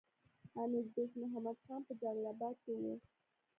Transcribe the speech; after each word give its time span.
امیر 0.61 0.85
دوست 0.95 1.13
محمد 1.21 1.57
خان 1.65 1.81
په 1.87 1.93
جلال 1.99 2.25
اباد 2.33 2.55
کې 2.63 2.73
وو. 2.81 2.93